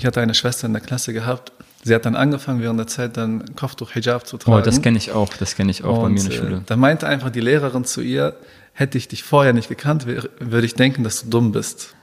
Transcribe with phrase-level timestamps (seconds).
[0.00, 1.52] ich hatte eine Schwester in der Klasse gehabt.
[1.82, 4.58] Sie hat dann angefangen, während der Zeit dann Kopftuch Hijab zu tragen.
[4.58, 6.38] Oh, das kenne ich auch, das kenne ich auch bei Und, mir in der äh,
[6.38, 6.62] Schule.
[6.64, 8.34] Da meinte einfach die Lehrerin zu ihr,
[8.72, 11.94] hätte ich dich vorher nicht gekannt, würde ich denken, dass du dumm bist.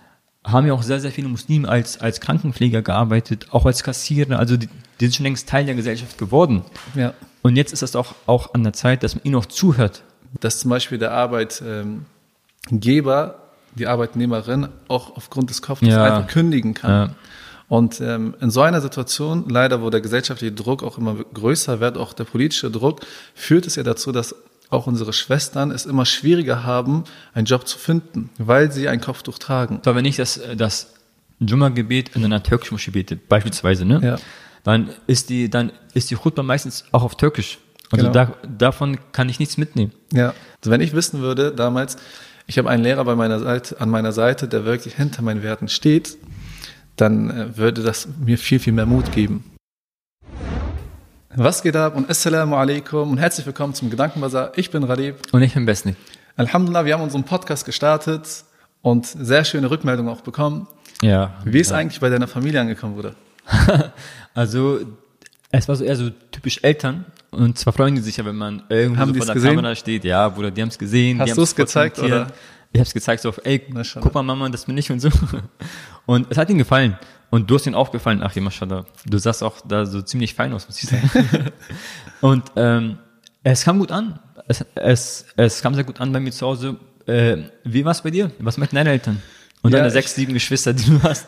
[0.45, 4.37] haben ja auch sehr, sehr viele Muslime als, als Krankenpfleger gearbeitet, auch als Kassierer.
[4.37, 4.69] Also die,
[4.99, 6.61] die sind schon längst Teil der Gesellschaft geworden.
[6.93, 7.15] Ja.
[7.41, 10.03] Und jetzt ist das auch, auch an der Zeit, dass man ihnen auch zuhört.
[10.39, 13.39] Dass zum Beispiel der Arbeitgeber,
[13.75, 16.03] die Arbeitnehmerin auch aufgrund des Kopftuchs Ja.
[16.03, 16.91] einfach kündigen kann.
[16.91, 17.09] Ja.
[17.69, 21.97] Und ähm, in so einer Situation, leider, wo der gesellschaftliche Druck auch immer größer wird,
[21.97, 23.01] auch der politische Druck,
[23.35, 24.35] führt es ja dazu, dass
[24.69, 29.37] auch unsere Schwestern es immer schwieriger haben, einen Job zu finden, weil sie ein Kopftuch
[29.37, 29.79] tragen.
[29.83, 30.93] Aber wenn ich das, das
[31.39, 33.99] Jumma-Gebet in einer türkischen Moschee bete, beispielsweise, ne?
[34.03, 34.17] Ja.
[34.63, 37.59] dann ist die, dann ist die Khutbah meistens auch auf Türkisch.
[37.91, 38.13] Also Genau.
[38.13, 39.93] da, davon kann ich nichts mitnehmen.
[40.11, 40.33] Ja.
[40.59, 41.97] Also wenn ich wissen würde, damals,
[42.47, 45.69] ich habe einen Lehrer bei meiner Seite, an meiner Seite, der wirklich hinter meinen Werten
[45.69, 46.17] steht,
[46.97, 49.43] dann äh, würde das mir viel, viel mehr Mut geben.
[51.35, 54.51] Was geht ab und Assalamu alaikum und herzlich willkommen zum Gedankenbazar.
[54.55, 55.15] Ich bin Radib.
[55.31, 55.95] Und ich bin Besnik.
[56.35, 58.43] Alhamdulillah, wir haben unseren Podcast gestartet
[58.81, 60.67] und sehr schöne Rückmeldungen auch bekommen.
[61.01, 61.35] Ja.
[61.45, 63.13] Wie ist eigentlich bei deiner Familie angekommen, Bruder?
[64.33, 64.79] Also,
[65.49, 67.05] es war so eher so typisch Eltern.
[67.31, 69.55] Und zwar freuen die sich ja, wenn man irgendwo Haben so vor der gesehen?
[69.55, 70.03] Kamera steht.
[70.03, 71.19] Ja, Bruder, die haben es gesehen.
[71.19, 72.27] Hast du es gezeigt, oder?
[72.71, 73.59] Ich habe es gezeigt, so auf, ey,
[73.99, 75.09] guck mal, Mama, das bin ich und so.
[76.07, 76.97] Und es hat ihnen gefallen.
[77.29, 78.85] Und du hast ihnen auch gefallen, ach, Mashallah.
[79.05, 81.11] Du sahst auch da so ziemlich fein aus, muss ich sagen.
[82.21, 82.97] und ähm,
[83.43, 84.19] es kam gut an.
[84.47, 86.77] Es, es, es kam sehr gut an bei mir zu Hause.
[87.05, 88.31] Äh, wie war es bei dir?
[88.39, 89.21] Was mit deinen Eltern?
[89.61, 91.27] Und Ja, deine sechs, sieben Geschwister, die du hast?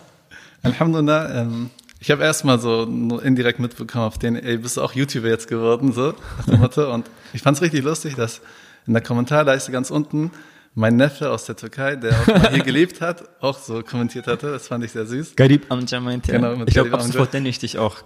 [0.64, 1.70] Alhamdulillah, ähm,
[2.00, 2.84] ich habe erstmal so
[3.22, 6.94] indirekt mitbekommen, auf den, ey, bist du auch YouTuber jetzt geworden, so, nach dem Motto.
[6.94, 8.40] Und ich fand's richtig lustig, dass
[8.88, 10.32] in der Kommentarleiste ganz unten
[10.76, 14.52] mein Neffe aus der Türkei, der auch mal hier gelebt hat, auch so kommentiert hatte.
[14.52, 15.36] Das fand ich sehr süß.
[15.36, 16.32] Garib Amja meinte.
[16.32, 17.98] Genau, mit Ich glaube, ab sofort nenne ich dich auch.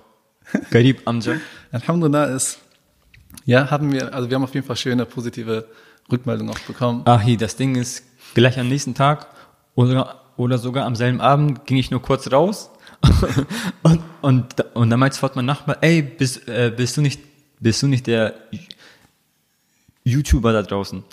[0.71, 1.35] Garib Amja.
[1.71, 2.59] Alhamdulillah ist,
[3.45, 5.67] ja, haben wir, also wir haben auf jeden Fall schöne, positive
[6.11, 7.03] Rückmeldungen auch bekommen.
[7.21, 8.03] Hier, das Ding ist,
[8.33, 9.27] gleich am nächsten Tag
[9.75, 12.69] oder, oder sogar am selben Abend ging ich nur kurz raus
[13.83, 17.21] und, und, und dann meinte sofort mein Nachbar, ey, bist, äh, bist du nicht,
[17.59, 18.33] bist du nicht der
[20.03, 21.03] YouTuber da draußen?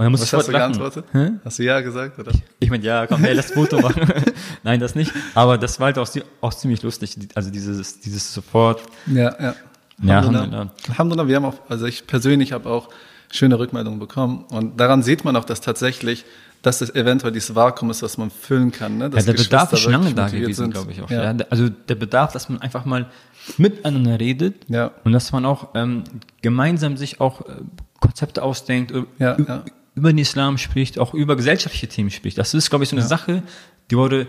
[0.00, 0.72] Und dann muss Was ich hast du lachen.
[0.72, 1.04] geantwortet?
[1.12, 1.30] Hä?
[1.44, 2.32] Hast du ja gesagt, oder?
[2.58, 4.00] Ich meine, ja, komm, ey, lass Foto machen.
[4.62, 5.12] Nein, das nicht.
[5.34, 6.08] Aber das war halt auch,
[6.40, 7.18] auch ziemlich lustig.
[7.34, 8.80] Also dieses, dieses Support.
[9.06, 9.54] Ja, ja.
[10.02, 10.70] Ja, Alhamdulillah.
[10.88, 11.28] Alhamdulillah.
[11.28, 12.88] Wir haben auch, also ich persönlich habe auch
[13.30, 14.46] schöne Rückmeldungen bekommen.
[14.50, 16.24] Und daran sieht man auch, dass tatsächlich,
[16.62, 18.96] dass es eventuell dieses Vakuum ist, was man füllen kann.
[18.96, 19.10] Ne?
[19.14, 21.10] Ja, der Bedarf ist schon lange da gewesen, glaube ich auch.
[21.10, 21.30] Ja.
[21.30, 21.44] Ja.
[21.50, 23.10] Also der Bedarf, dass man einfach mal
[23.58, 24.92] miteinander redet Ja.
[25.04, 26.04] und dass man auch ähm,
[26.40, 27.52] gemeinsam sich auch äh,
[28.00, 29.62] Konzepte ausdenkt, ü- Ja, ja.
[29.94, 32.38] Über den Islam spricht, auch über gesellschaftliche Themen spricht.
[32.38, 33.42] Das ist, glaube ich, so eine Sache,
[33.90, 34.26] die wurde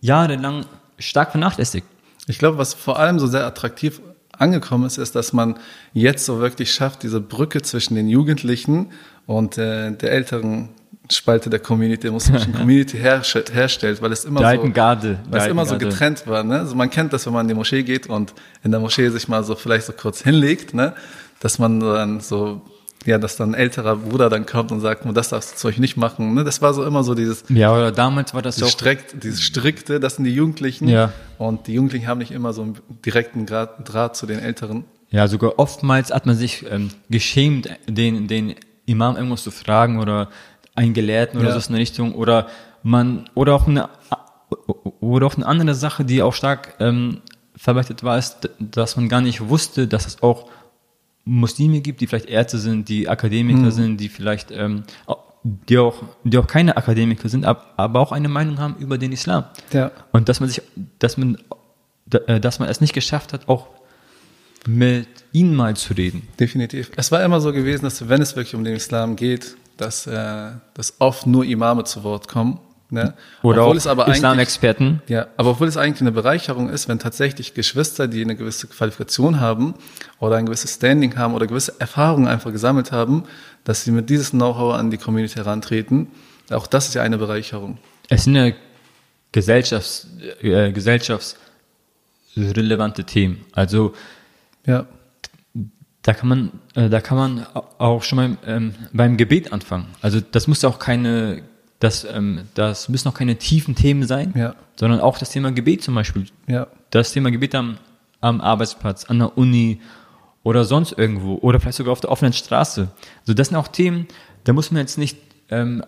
[0.00, 0.64] jahrelang
[0.98, 1.86] stark vernachlässigt.
[2.26, 4.00] Ich glaube, was vor allem so sehr attraktiv
[4.36, 5.56] angekommen ist, ist, dass man
[5.92, 8.90] jetzt so wirklich schafft, diese Brücke zwischen den Jugendlichen
[9.26, 10.70] und äh, der älteren
[11.10, 15.18] Spalte der Community, der muslimischen Community herrsche- herstellt, weil es immer Der so, Garde.
[15.28, 16.42] weil es immer so getrennt war.
[16.42, 16.60] Ne?
[16.60, 18.32] Also man kennt das, wenn man in die Moschee geht und
[18.64, 20.94] in der Moschee sich mal so vielleicht so kurz hinlegt, ne?
[21.40, 22.62] dass man dann so,
[23.04, 25.78] ja, dass dann ein älterer Bruder dann kommt und sagt, das darfst du zu euch
[25.78, 26.34] nicht machen.
[26.34, 26.44] Ne?
[26.44, 28.68] Das war so immer so dieses Ja, oder damals war das auch.
[28.68, 30.88] Strikt, dieses Strikte, das sind die Jugendlichen.
[30.88, 31.12] Ja.
[31.38, 34.84] Und die Jugendlichen haben nicht immer so einen direkten Draht zu den Älteren.
[35.10, 38.54] Ja, sogar oftmals hat man sich ähm, geschämt, den, den
[38.86, 40.28] Imam irgendwas zu fragen oder
[40.74, 41.60] einen Gelehrten oder Ja.
[41.60, 42.46] so in der Richtung oder
[42.82, 43.88] man oder auch eine
[45.00, 47.20] oder auch eine andere Sache, die auch stark ähm,
[47.56, 50.46] verbreitet war, ist, dass man gar nicht wusste, dass es auch
[51.24, 54.82] Muslime gibt, die vielleicht Ärzte sind, die Akademiker sind, die vielleicht ähm,
[55.44, 59.12] die auch die auch keine Akademiker sind, ab- aber auch eine Meinung haben über den
[59.12, 59.44] Islam.
[59.72, 59.90] Ja.
[60.12, 60.62] Und dass man sich,
[60.98, 61.38] dass man,
[62.26, 63.66] äh, dass man es nicht geschafft hat, auch
[64.66, 66.28] mit ihnen mal zu reden.
[66.38, 66.92] Definitiv.
[66.96, 70.50] Es war immer so gewesen, dass wenn es wirklich um den Islam geht, dass, äh,
[70.74, 72.60] dass oft nur Imame zu Wort kommen.
[72.92, 73.14] Ne?
[73.42, 75.00] Oder obwohl auch es aber eigentlich, Islamexperten.
[75.08, 79.40] ja, aber obwohl es eigentlich eine Bereicherung ist, wenn tatsächlich Geschwister, die eine gewisse Qualifikation
[79.40, 79.72] haben
[80.20, 83.24] oder ein gewisses Standing haben oder gewisse Erfahrungen einfach gesammelt haben,
[83.64, 86.08] dass sie mit dieses Know-how an die Community herantreten.
[86.50, 87.78] Auch das ist ja eine Bereicherung.
[88.10, 88.50] Es sind ja
[89.32, 90.08] Gesellschafts,
[90.42, 93.46] äh, gesellschaftsrelevante Themen.
[93.52, 93.94] Also
[94.66, 94.86] Ja,
[96.02, 97.46] da kann man, äh, da kann man
[97.78, 99.86] auch schon mal ähm, beim Gebet anfangen.
[100.00, 101.42] Also das muss ja auch keine,
[101.82, 104.54] das, ähm, das müssen auch keine tiefen Themen sein, Ja.
[104.76, 106.26] sondern auch das Thema Gebet zum Beispiel.
[106.46, 107.78] ja, das Thema Gebet am,
[108.20, 109.80] am Arbeitsplatz, an der Uni
[110.44, 112.88] oder sonst irgendwo oder vielleicht sogar auf der offenen Straße.
[113.22, 114.06] Also das sind auch Themen,
[114.44, 115.18] da muss man jetzt nicht
[115.50, 115.82] ähm,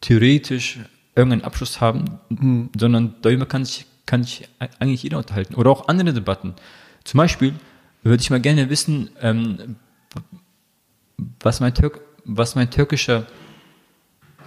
[0.00, 0.78] theoretisch
[1.14, 4.48] irgendeinen Abschluss haben, sondern darüber kann sich, kann sich
[4.78, 5.56] eigentlich jeder unterhalten.
[5.56, 6.54] Oder auch andere Debatten.
[7.04, 7.52] Zum Beispiel
[8.02, 9.76] würde ich mal gerne wissen, ähm,
[11.40, 13.26] was, mein Türk, was mein türkischer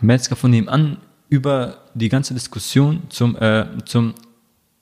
[0.01, 0.97] Metzger von nebenan
[1.30, 4.13] über die ganze Diskussion zum, äh, zum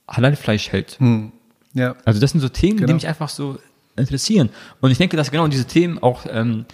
[0.07, 0.99] Halal-Fleisch hält.
[0.99, 1.31] Hm.
[1.73, 1.95] Ja.
[2.05, 2.87] Also das sind so Themen, Genau.
[2.87, 3.57] die mich einfach so
[3.95, 4.49] interessieren.
[4.81, 6.65] Und ich denke, dass genau diese Themen auch ähm,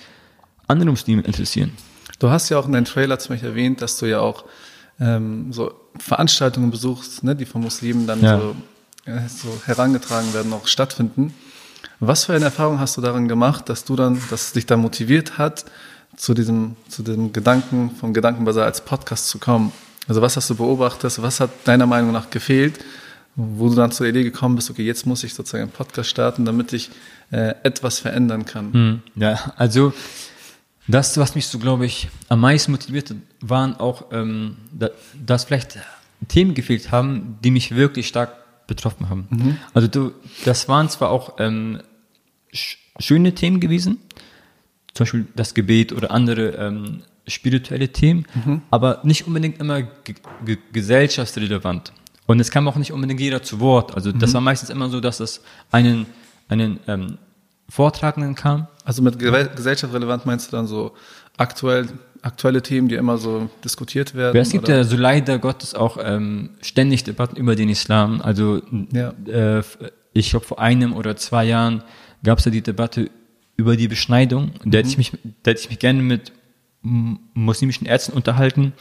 [0.68, 1.72] andere Muslime interessieren.
[2.20, 4.44] Du hast ja auch in deinem Trailer zum Beispiel erwähnt, dass du ja auch
[5.00, 8.40] ähm, so Veranstaltungen besuchst, ne, die von Muslimen dann Ja.
[8.40, 8.56] so,
[9.06, 11.34] äh, so herangetragen werden, auch stattfinden.
[12.02, 14.80] Was für eine Erfahrung hast du daran gemacht, dass du dann, dass es dich dann
[14.82, 15.66] motiviert hat,
[16.20, 19.72] zu diesem, zu dem Gedanken vom Gedankenbasar als Podcast zu kommen?
[20.08, 21.22] Also was hast du beobachtet?
[21.22, 22.78] Was hat deiner Meinung nach gefehlt,
[23.36, 26.44] wo du dann zur Idee gekommen bist, okay, jetzt muss ich sozusagen einen Podcast starten,
[26.44, 26.92] damit ich
[27.32, 29.02] äh, etwas verändern kann?
[29.16, 29.94] Ja, also
[30.88, 34.90] das, was mich so, glaube ich, am meisten motiviert waren auch, ähm, da,
[35.26, 35.78] dass vielleicht
[36.28, 39.28] Themen gefehlt haben, die mich wirklich stark betroffen haben.
[39.74, 40.12] Also du,
[40.44, 41.80] das waren zwar auch ähm,
[42.52, 44.02] sch schöne Themen gewesen,
[45.00, 48.26] zum Beispiel das Gebet oder andere ähm, spirituelle Themen,
[48.70, 50.16] aber nicht unbedingt immer ge
[50.46, 51.92] ge gesellschaftsrelevant.
[52.28, 53.96] Und es kam auch nicht unbedingt jeder zu Wort.
[53.96, 55.42] Also das war meistens immer so, dass es
[55.72, 56.06] einen,
[56.48, 57.18] einen ähm,
[57.70, 60.94] Vortragenden kam, Also mit ge- gesellschaftsrelevant meinst du dann so
[61.38, 61.88] aktuell,
[62.22, 64.36] aktuelle Themen, die immer so diskutiert werden?
[64.36, 64.78] Ja, es gibt oder?
[64.78, 68.22] ja so leider Gottes auch ähm, ständig Debatten über den Islam.
[68.22, 68.62] Also
[68.92, 69.14] Ja.
[69.28, 69.64] äh,
[70.14, 71.84] ich glaube vor einem oder zwei Jahren
[72.24, 73.10] gab es ja die Debatte
[73.60, 74.52] über die Beschneidung.
[74.64, 75.12] Da hätte ich mich,
[75.44, 76.32] da hätte ich mich gerne mit
[77.34, 78.72] muslimischen Ärzten unterhalten.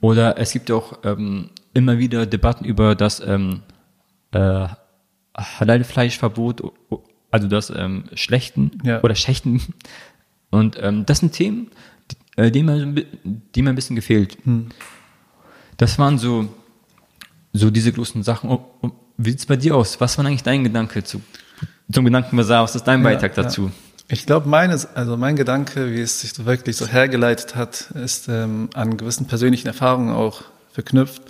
[0.00, 3.62] Oder es gibt auch ähm, immer wieder Debatten über das ähm,
[4.32, 4.68] äh,
[5.36, 6.62] Halal-Fleischverbot,
[7.30, 9.02] also das ähm, Schlechten Ja.
[9.02, 9.60] oder Schächten.
[10.50, 11.70] Und ähm, das sind Themen,
[12.10, 14.36] die, äh, die, mir, die mir ein bisschen gefehlt.
[15.78, 16.48] Das waren so,
[17.52, 18.50] so diese großen Sachen.
[18.50, 20.00] Und, und wie sieht's bei dir aus?
[20.00, 21.22] Was war eigentlich dein Gedanke zu,
[21.90, 22.62] zum Gedankenbasar?
[22.64, 23.66] Was ist dein Beitrag Ja, dazu?
[23.66, 23.72] Ja.
[24.08, 28.28] Ich glaube, meines, also mein Gedanke, wie es sich so wirklich so hergeleitet hat, ist
[28.28, 31.22] ähm, an gewissen persönlichen Erfahrungen auch verknüpft.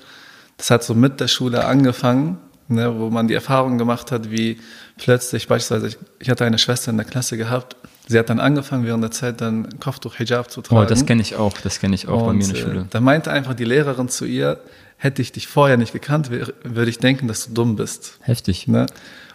[0.56, 2.38] Das hat so mit der Schule angefangen,
[2.68, 4.58] ne, wo man die Erfahrung gemacht hat, wie
[4.96, 7.76] plötzlich beispielsweise, ich, ich hatte eine Schwester in der Klasse gehabt,
[8.06, 10.82] sie hat dann angefangen, während der Zeit dann Kopftuch Hijab zu tragen.
[10.82, 11.56] Oh, das kenne ich auch.
[11.58, 12.80] Das kenne ich auch bei mir in der Und, Schule.
[12.82, 14.60] Äh, da meinte einfach die Lehrerin zu ihr,
[14.96, 18.18] hätte ich dich vorher nicht gekannt, würde ich denken, dass du dumm bist.
[18.20, 18.68] Heftig.
[18.68, 18.86] Ne?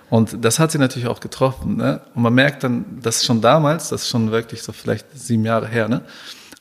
[0.09, 1.77] Und das hat sie natürlich auch getroffen.
[1.77, 2.01] Ne?
[2.15, 5.67] Und man merkt dann, dass schon damals, das ist schon wirklich so vielleicht sieben Jahre
[5.67, 6.01] her, ne?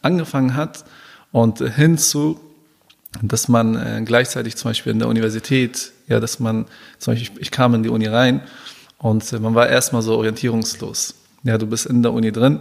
[0.02, 0.84] angefangen hat
[1.32, 2.40] und hinzu,
[3.22, 6.66] dass man äh, gleichzeitig zum Beispiel in der Universität, ja, dass man,
[6.98, 8.42] zum Beispiel, ich, ich kam in die Uni rein
[8.98, 11.14] und äh, man war erstmal so orientierungslos.
[11.42, 12.60] Ja, du bist in der Uni drin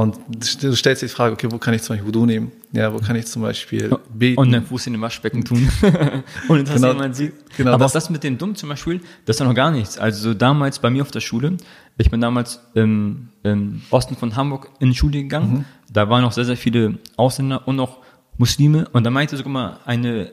[0.00, 0.16] und
[0.62, 2.52] du stellst dir die Frage, okay, wo kann ich zum Beispiel Wudu nehmen?
[2.72, 4.38] Ja, wo kann ich zum Beispiel beten?
[4.40, 5.68] Und den Fuß in den Waschbecken tun.
[6.48, 6.88] Ohne dass Genau.
[6.92, 7.32] jemand sieht.
[7.56, 9.70] Genau, Aber das- auch das mit dem Dumm zum Beispiel, das ist ja noch gar
[9.70, 9.98] nichts.
[9.98, 11.56] Also damals bei mir auf der Schule,
[11.96, 15.50] ich bin damals im, im Osten von Hamburg in die Schule gegangen.
[15.52, 15.64] Mhm.
[15.92, 17.98] Da waren noch sehr, sehr viele Ausländer und auch
[18.36, 18.88] Muslime.
[18.92, 20.30] Und da meinte sogar mal eine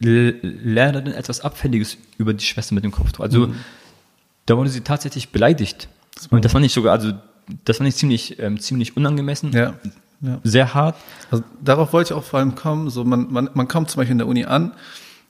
[0.00, 3.20] Lehrerin etwas Abfälliges über die Schwester mit dem Kopftuch.
[3.24, 3.54] Also Mhm.
[4.46, 5.88] da wurde sie tatsächlich beleidigt.
[6.30, 7.12] Und das fand ich sogar, also
[7.64, 9.52] das fand ich ziemlich, ähm, ziemlich unangemessen.
[9.52, 9.74] ja,
[10.20, 10.40] ja.
[10.42, 10.96] Sehr hart.
[11.30, 12.88] Also darauf wollte ich auch vor allem kommen.
[12.90, 14.72] So man, man, man kommt zum Beispiel in der Uni an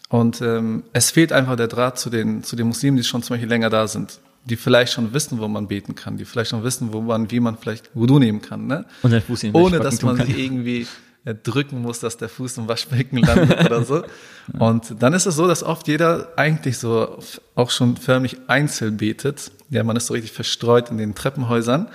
[0.09, 3.35] und ähm, es fehlt einfach der Draht zu den, zu den Muslimen, die schon zum
[3.35, 4.21] Beispiel länger da sind.
[4.44, 7.40] Die vielleicht schon wissen, wo man beten kann, die vielleicht schon wissen, wo man, wie
[7.40, 8.85] man vielleicht Wudu nehmen kann, ne?
[9.02, 10.87] Und Fuß Ohne dass man sich irgendwie
[11.32, 14.02] drücken muss, dass der Fuß im Waschbecken landet oder so.
[14.58, 17.18] Und dann ist es so, dass oft jeder eigentlich so
[17.54, 19.50] auch schon förmlich einzeln betet.
[19.70, 21.88] Ja, man ist so richtig verstreut in den Treppenhäusern.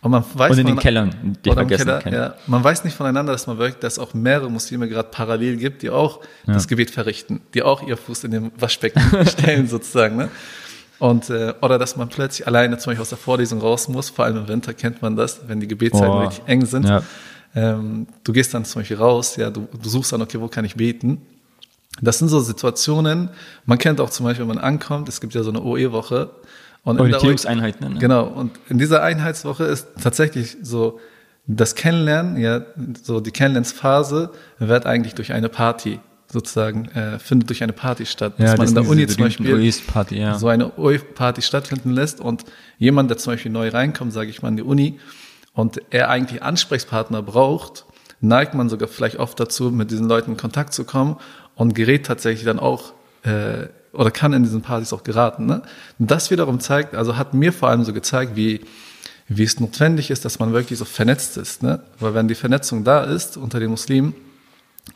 [0.00, 2.34] Und man weiß Und in den von- Kellern, die oder vergessen Keller, ja.
[2.46, 5.82] Man weiß nicht voneinander, dass man wirklich, dass es auch mehrere Muslime gerade parallel gibt,
[5.82, 10.16] die auch das Gebet verrichten, die auch ihr Fuß in dem Waschbecken stellen sozusagen.
[10.16, 10.28] Ne?
[11.00, 14.24] Und äh, oder dass man plötzlich alleine zum Beispiel aus der Vorlesung raus muss, vor
[14.24, 16.20] allem im Winter kennt man das, wenn die Gebetszeiten Oh.
[16.22, 16.88] richtig eng sind.
[16.88, 17.02] Ja.
[17.54, 20.64] Ähm, du gehst dann zum Beispiel raus, ja, du, du suchst dann, okay, wo kann
[20.64, 21.22] ich beten?
[22.00, 23.30] Das sind so Situationen,
[23.66, 26.30] man kennt auch zum Beispiel, wenn man ankommt, es gibt ja so eine OE-Woche.
[26.84, 27.96] Und in der Orientierungseinheit, ne?
[27.98, 31.00] Genau, und in dieser Einheitswoche ist tatsächlich so,
[31.46, 32.62] das Kennenlernen, ja,
[33.02, 35.98] so die Kennenlernsphase wird eigentlich durch eine Party
[36.30, 38.34] sozusagen, äh, findet durch eine Party statt.
[38.36, 40.38] Ja, dass man das in der Uni zum Beispiel OEs-Party, ja.
[40.38, 42.44] so eine OE-Party stattfinden lässt und
[42.78, 45.00] jemand, der zum Beispiel neu reinkommt, sage ich mal, in die Uni
[45.58, 47.84] und er eigentlich Ansprechpartner braucht,
[48.20, 51.16] neigt man sogar vielleicht oft dazu, mit diesen Leuten in Kontakt zu kommen
[51.56, 52.92] und gerät tatsächlich dann auch
[53.24, 55.46] äh, oder kann in diesen Partys auch geraten.
[55.46, 55.62] Ne?
[55.98, 58.60] Und das wiederum zeigt, also hat mir vor allem so gezeigt, wie
[59.26, 61.64] wie es notwendig ist, dass man wirklich so vernetzt ist.
[61.64, 61.82] Ne?
[61.98, 64.14] Weil wenn die Vernetzung da ist unter den Muslimen,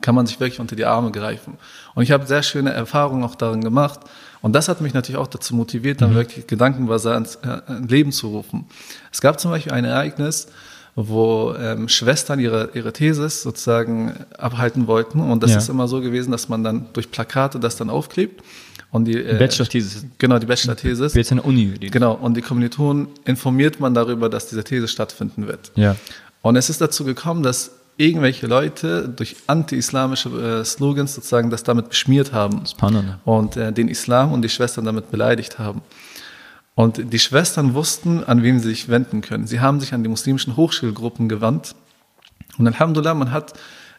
[0.01, 1.59] kann man sich wirklich unter die Arme greifen.
[1.95, 4.01] Und ich habe sehr schöne Erfahrungen auch darin gemacht.
[4.41, 6.17] Und das hat mich natürlich auch dazu motiviert, dann mhm.
[6.17, 8.67] wirklich Gedankenwasser ins äh, Leben zu rufen.
[9.13, 10.49] Es gab zum Beispiel ein Ereignis,
[10.95, 15.21] wo ähm, Schwestern ihre, ihre Thesis sozusagen abhalten wollten.
[15.21, 15.59] Und das ja.
[15.59, 18.43] ist immer so gewesen, dass man dann durch Plakate das dann aufklebt.
[18.91, 20.05] Und die äh, Bachelor-Thesis.
[20.19, 21.15] Genau, die Bachelor-Thesis.
[21.15, 21.73] Jetzt eine Uni.
[21.79, 25.73] Genau, und die Kommilitonen informiert man darüber, dass diese These stattfinden wird.
[25.77, 25.97] Ja.
[26.43, 31.89] Und es ist dazu gekommen, dass irgendwelche Leute durch anti-islamische äh, Slogans sozusagen das damit
[31.89, 32.65] beschmiert haben.
[32.67, 33.19] Spannend.
[33.25, 35.83] Und äh, den Islam und die Schwestern damit beleidigt haben.
[36.75, 39.47] Und die Schwestern wussten, an wen sie sich wenden können.
[39.47, 41.75] Sie haben sich an die muslimischen Hochschulgruppen gewandt.
[42.57, 43.53] Und Alhamdulillah, man hat,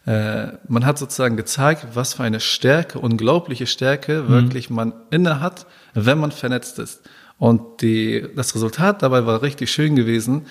[0.06, 4.28] äh, man hat sozusagen gezeigt, was für eine Stärke, unglaubliche Stärke mhm.
[4.28, 7.02] wirklich man inne hat, wenn man vernetzt ist.
[7.38, 10.46] Und die, das Resultat dabei war richtig schön gewesen.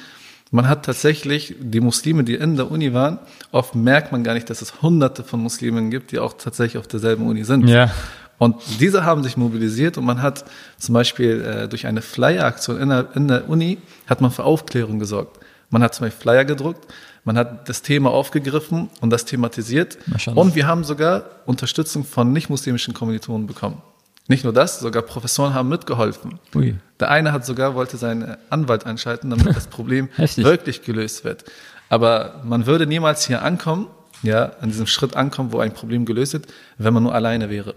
[0.54, 3.18] Man hat tatsächlich die Muslime, die in der Uni waren,
[3.52, 6.88] oft merkt man gar nicht, dass es hunderte von Muslimen gibt, die auch tatsächlich auf
[6.88, 7.68] derselben Uni sind.
[7.68, 7.90] Ja.
[8.38, 10.46] Und diese haben sich mobilisiert und man hat
[10.78, 15.00] zum Beispiel äh, durch eine Flyer-Aktion in der, in der Uni hat man für Aufklärung
[15.00, 15.40] gesorgt.
[15.72, 16.86] Man hat zum Beispiel Flyer gedruckt,
[17.24, 19.98] man hat das Thema aufgegriffen und das thematisiert.
[20.36, 23.82] Und wir haben sogar Unterstützung von nicht-muslimischen Kommilitonen bekommen.
[24.28, 26.40] Nicht nur das, sogar Professoren haben mitgeholfen.
[26.56, 26.76] Ui.
[27.00, 31.44] Der eine hat sogar, wollte seinen Anwalt einschalten, damit das Problem wirklich gelöst wird.
[31.90, 33.88] Aber man würde niemals hier ankommen,
[34.22, 37.74] ja, an diesem Schritt ankommen, wo ein Problem gelöst wird, wenn man nur alleine wäre.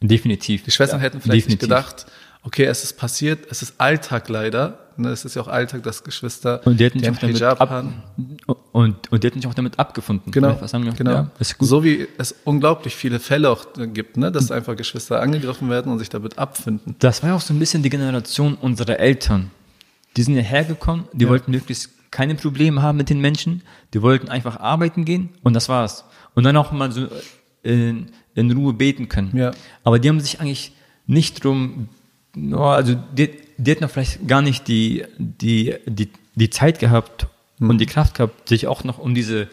[0.00, 0.64] Definitiv.
[0.64, 1.68] Die Schwestern ja, hätten vielleicht definitiv.
[1.68, 2.06] nicht gedacht,
[2.44, 4.78] okay, es ist passiert, es ist Alltag leider.
[4.96, 7.84] Ne, es ist ja auch Alltag, dass Geschwister und die hätten sich auch damit ab,
[8.70, 10.30] und, und die hätten sich auch damit abgefunden.
[10.30, 10.56] Genau,
[10.96, 11.10] genau.
[11.10, 15.90] Ja, so wie es unglaublich viele Fälle auch gibt, ne, dass einfach Geschwister angegriffen werden
[15.90, 16.94] und sich damit abfinden.
[17.00, 19.50] Das war ja auch so ein bisschen die Generation unserer Eltern.
[20.16, 21.30] Die sind ja hergekommen, die ja.
[21.30, 23.62] wollten möglichst keine Probleme haben mit den Menschen,
[23.94, 26.04] die wollten einfach arbeiten gehen und das war's.
[26.36, 27.08] Und dann auch mal so
[27.64, 29.36] in, in Ruhe beten können.
[29.36, 29.50] Ja.
[29.82, 30.72] Aber die haben sich eigentlich
[31.06, 31.88] nicht drum,
[32.36, 37.70] also die, die hätten vielleicht gar nicht die, die, die, die Zeit gehabt mhm.
[37.70, 39.48] und die Kraft gehabt, sich auch noch um diese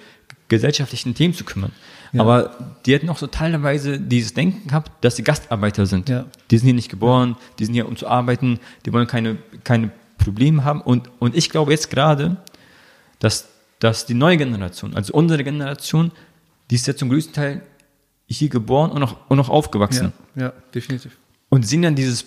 [0.47, 1.71] gesellschaftlichen Themen zu kümmern.
[2.11, 2.21] Ja.
[2.21, 6.09] Aber die hätten auch so teilweise dieses Denken gehabt, dass sie Gastarbeiter sind.
[6.09, 6.25] Ja.
[6.49, 9.91] Die sind hier nicht geboren, die sind hier um zu arbeiten, die wollen keine, keine
[10.17, 10.81] Probleme haben.
[10.81, 12.37] Und, und ich glaube jetzt gerade,
[13.19, 13.47] dass,
[13.79, 16.11] dass die neue Generation, also unsere Generation,
[16.69, 17.61] die ist ja zum größten Teil
[18.27, 20.11] hier geboren und noch, und noch aufgewachsen.
[20.35, 21.17] Ja, ja, definitiv.
[21.49, 22.25] Und sehen dann dieses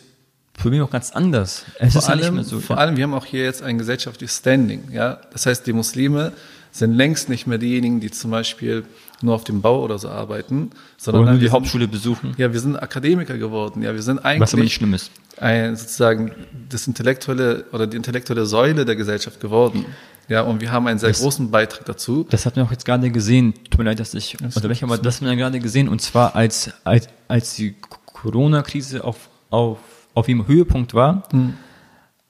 [0.54, 1.64] Problem auch ganz anders.
[1.78, 2.60] Es vor ist allem, ja nicht mehr so.
[2.60, 2.82] Vor ja.
[2.82, 4.90] allem, wir haben auch hier jetzt ein gesellschaftliches Standing.
[4.92, 5.20] Ja?
[5.32, 6.32] Das heißt, die Muslime
[6.70, 8.84] sind längst nicht mehr diejenigen, die zum Beispiel
[9.22, 12.34] nur auf dem Bau oder so arbeiten, sondern oder nur die Hauptschule besuchen.
[12.36, 13.82] Ja, wir sind Akademiker geworden.
[13.82, 15.10] Ja, wir sind eigentlich was aber nicht schlimm ist.
[15.38, 16.32] Ein, sozusagen
[16.68, 19.86] das intellektuelle oder die intellektuelle Säule der Gesellschaft geworden.
[20.28, 22.26] Ja, und wir haben einen sehr das, großen Beitrag dazu.
[22.30, 23.54] Das hat man auch jetzt gerade gesehen.
[23.70, 25.88] Tut mir leid, dass ich unterbreche, aber das hat man gerade gesehen.
[25.88, 27.74] Und zwar als, als, als die
[28.06, 29.78] Corona-Krise auf, auf,
[30.14, 31.54] auf ihrem Höhepunkt war, hm.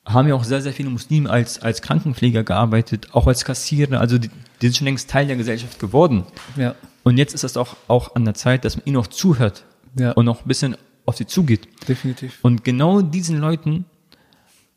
[0.04, 4.00] haben ja auch sehr, sehr viele Muslime als, als Krankenpfleger gearbeitet, auch als Kassierer.
[4.00, 4.28] Also die,
[4.60, 6.24] die sind schon längst Teil der Gesellschaft geworden.
[6.56, 6.74] Ja.
[7.02, 9.64] Und jetzt ist es auch, auch an der Zeit, dass man ihnen auch zuhört
[9.98, 10.12] ja.
[10.12, 10.76] und auch ein bisschen
[11.06, 11.68] auf sie zugeht.
[11.88, 12.38] Definitiv.
[12.42, 13.84] Und genau diesen Leuten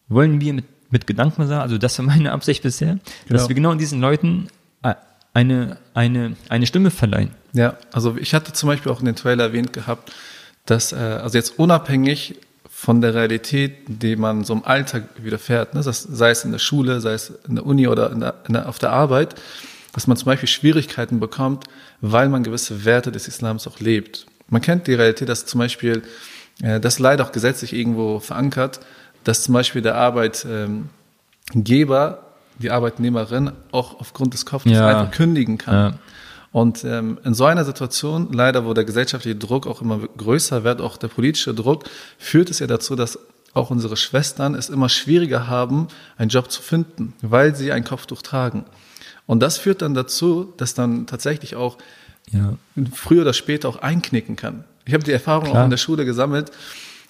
[0.10, 3.02] wollen wir mit mit Gedanken sah, also das war meine Absicht bisher, genau.
[3.28, 4.48] dass wir genau diesen Leuten
[5.38, 7.30] eine, eine, eine Stimme verleihen.
[7.54, 10.12] Ja, also ich hatte zum Beispiel auch in den Trailer erwähnt gehabt,
[10.66, 12.36] dass, äh, also jetzt unabhängig
[12.80, 16.60] von der Realität, die man so im Alltag widerfährt, ne, das, sei es in der
[16.60, 19.34] Schule, sei es in der Uni oder in der, in der, auf der Arbeit,
[19.94, 21.64] dass man zum Beispiel Schwierigkeiten bekommt,
[22.02, 24.28] weil man gewisse Werte des Islams auch lebt.
[24.48, 26.04] Man kennt die Realität, dass zum Beispiel,
[26.62, 28.80] äh, das leider auch gesetzlich irgendwo verankert,
[29.24, 30.84] dass zum Beispiel der Arbeitgeber
[32.60, 34.88] die Arbeitnehmerin auch aufgrund des Kopfes ja.
[34.88, 35.74] einfach kündigen kann.
[35.74, 35.94] Ja.
[36.58, 40.82] Und ähm, in so einer Situation, leider, wo der gesellschaftliche Druck auch immer größer wird,
[40.82, 41.84] auch der politische Druck,
[42.18, 43.20] führt es ja dazu, dass
[43.54, 45.88] auch unsere Schwestern es immer schwieriger haben,
[46.18, 48.66] einen Job zu finden, weil sie ein Kopftuch tragen.
[49.28, 51.78] Und das führt dann dazu, dass dann tatsächlich auch
[52.32, 52.56] ja.
[52.92, 54.64] früher oder später auch einknicken kann.
[54.86, 55.60] Ich habe die Erfahrung Klar.
[55.60, 56.52] auch in der Schule gesammelt,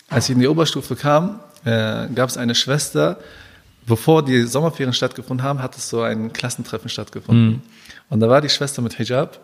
[0.10, 3.18] als ich in die Oberstufe kam, äh, gab es eine Schwester,
[3.88, 7.48] bevor die Sommerferien stattgefunden haben, hat es so ein Klassentreffen stattgefunden.
[7.48, 7.62] Mhm.
[8.10, 9.40] Und da war die Schwester mit Hijab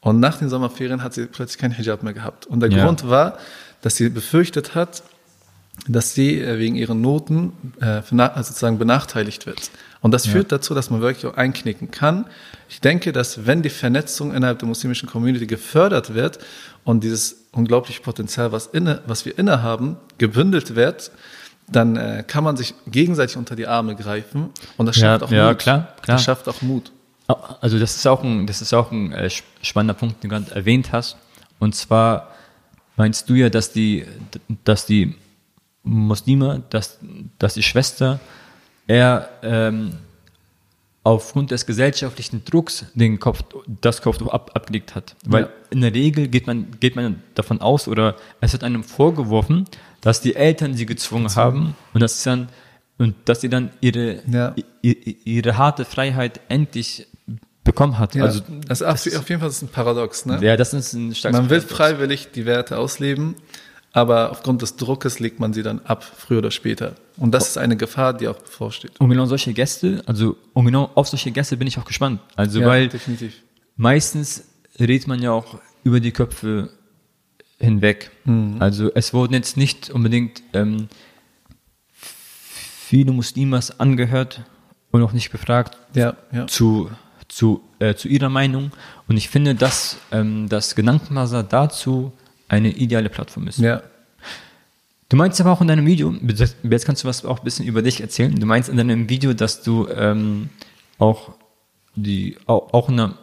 [0.00, 2.46] und nach den Sommerferien hat sie plötzlich kein Hijab mehr gehabt.
[2.46, 2.84] Und der ja.
[2.84, 3.38] Grund war,
[3.82, 5.02] dass sie befürchtet hat,
[5.88, 9.70] dass sie äh, wegen ihren Noten äh, sozusagen benachteiligt wird.
[10.00, 10.32] Und das ja.
[10.32, 12.26] führt dazu, dass man wirklich auch einknicken kann.
[12.68, 16.38] Ich denke, dass wenn die Vernetzung innerhalb der muslimischen Community gefördert wird
[16.84, 21.10] und dieses unglaubliche Potenzial, was, inne, was wir innehaben, gebündelt wird,
[21.68, 25.32] dann äh, kann man sich gegenseitig unter die Arme greifen und das schafft ja, auch
[25.32, 25.58] ja, Mut.
[25.58, 26.16] Klar, klar.
[26.16, 26.92] Das schafft auch Mut.
[27.60, 29.28] Also das ist auch ein, das ist auch ein äh,
[29.62, 31.16] spannender Punkt, den du gerade erwähnt hast.
[31.58, 32.30] Und zwar
[32.96, 34.06] meinst du ja, dass die,
[34.64, 35.16] dass die
[35.82, 36.98] Muslime, dass,
[37.38, 38.20] dass die Schwester
[38.86, 39.94] eher ähm,
[41.06, 43.44] aufgrund des gesellschaftlichen Drucks den Kopf,
[43.80, 45.14] das Kopftuch ab, abgelegt hat.
[45.24, 45.48] Weil ja.
[45.70, 49.66] in der Regel geht man, geht man davon aus oder es wird einem vorgeworfen,
[50.00, 52.48] dass die Eltern sie gezwungen haben und das ist dann
[52.98, 54.56] und dass sie dann ihre, ja.
[54.82, 57.06] ihre, ihre harte Freiheit endlich
[57.62, 58.16] bekommen hat.
[58.16, 60.26] Ja, also das ist das auf jeden Fall ein Paradox.
[60.26, 60.40] Ne?
[60.42, 63.36] Ja, das ist ein starkes Man will freiwillig die Werte ausleben,
[63.96, 66.96] aber aufgrund des Druckes legt man sie dann ab, früher oder später.
[67.16, 69.00] Und das ist eine Gefahr, die auch bevorsteht.
[69.00, 72.20] Und genau solche Gäste, also und genau auf solche Gäste bin ich auch gespannt.
[72.36, 73.40] Also ja, weil definitiv.
[73.76, 74.48] meistens
[74.78, 76.68] redet man ja auch über die Köpfe
[77.58, 78.10] hinweg.
[78.26, 78.56] Mhm.
[78.58, 80.88] Also es wurden jetzt nicht unbedingt ähm,
[81.94, 84.42] viele Muslimas angehört
[84.90, 86.46] und auch nicht befragt ja, ja.
[86.46, 86.90] zu
[87.28, 88.72] zu, äh, zu ihrer Meinung.
[89.08, 92.12] Und ich finde, dass ähm, das Gedankenmaser dazu
[92.48, 93.58] eine ideale Plattform ist.
[93.58, 93.82] Ja.
[95.08, 96.12] Du meinst aber auch in deinem Video,
[96.64, 98.34] jetzt kannst du was auch ein bisschen über dich erzählen.
[98.34, 100.48] Du meinst in deinem Video, dass du ähm,
[100.98, 101.34] auch,
[101.94, 103.14] die, auch, auch in der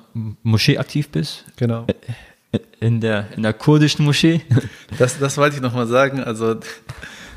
[0.43, 1.43] Moschee aktiv bist.
[1.57, 1.85] Genau.
[1.87, 4.41] Äh, in der, in der kurdischen Moschee.
[4.97, 6.23] Das, das wollte ich nochmal sagen.
[6.23, 6.55] Also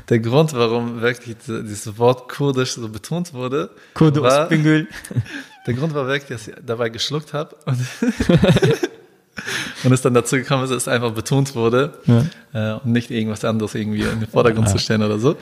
[0.09, 4.47] der Grund, warum wirklich dieses Wort kurdisch so betont wurde, Kurdisch war,
[5.67, 7.79] der Grund war wirklich, dass ich dabei geschluckt habe und,
[9.83, 12.75] und es dann dazu gekommen ist, dass es einfach betont wurde ja.
[12.75, 14.73] äh, und nicht irgendwas anderes irgendwie in den Vordergrund ja.
[14.73, 15.37] zu stellen oder so.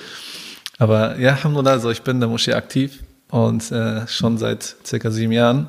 [0.77, 5.11] Aber ja, Alhamdulillah, also ich bin in der Moschee aktiv und äh, schon seit circa
[5.11, 5.67] sieben Jahren.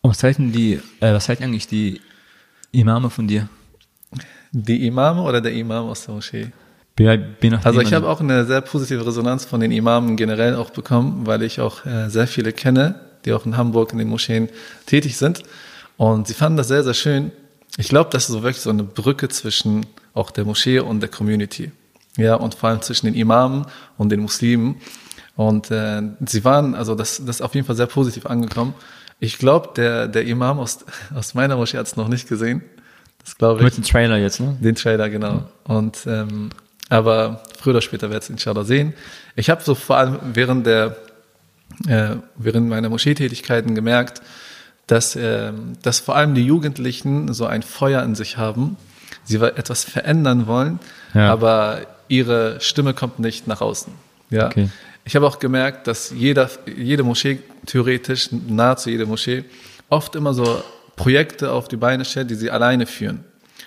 [0.00, 2.00] Und was halten die, äh, was halten eigentlich die
[2.72, 3.48] Imame von dir?
[4.52, 6.52] Die Imame oder der Imam aus der Moschee?
[7.64, 11.42] Also ich habe auch eine sehr positive Resonanz von den Imamen generell auch bekommen, weil
[11.42, 14.48] ich auch äh, sehr viele kenne, die auch in Hamburg in den Moscheen
[14.86, 15.42] tätig sind.
[15.96, 17.30] Und sie fanden das sehr, sehr schön.
[17.78, 21.08] Ich glaube, das ist so wirklich so eine Brücke zwischen auch der Moschee und der
[21.08, 21.70] Community.
[22.16, 24.80] Ja, und vor allem zwischen den Imamen und den Muslimen.
[25.36, 28.74] Und äh, sie waren, also das, das ist auf jeden Fall sehr positiv angekommen.
[29.20, 32.62] Ich glaube, der, der Imam aus, aus meiner Moschee hat es noch nicht gesehen.
[33.24, 33.64] Das glaube ich.
[33.64, 34.56] Mit dem Trailer jetzt, ne?
[34.60, 35.44] Den Trailer, genau.
[35.62, 36.50] Und ähm,
[36.88, 38.94] aber früher oder später wird es inshallah sehen.
[39.36, 40.96] Ich habe so vor allem während der
[41.86, 44.20] äh, während meiner Moscheetätigkeiten gemerkt,
[44.88, 48.76] dass, äh, dass vor allem die Jugendlichen so ein Feuer in sich haben.
[49.24, 50.80] Sie etwas verändern wollen,
[51.14, 51.30] ja.
[51.30, 53.92] aber ihre Stimme kommt nicht nach außen.
[54.30, 54.46] Ja.
[54.46, 54.70] Okay.
[55.04, 59.44] Ich habe auch gemerkt, dass jeder, jede Moschee, theoretisch, nahezu jede Moschee,
[59.88, 60.62] oft immer so
[60.96, 63.24] Projekte auf die Beine stellt, die sie alleine führen.